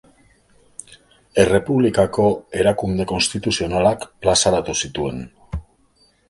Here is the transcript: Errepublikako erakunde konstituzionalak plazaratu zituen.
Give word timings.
Errepublikako 1.43 2.25
erakunde 2.63 3.07
konstituzionalak 3.13 4.09
plazaratu 4.25 4.77
zituen. 4.87 5.23